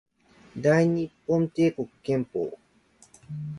[0.59, 2.57] 大日本帝国憲法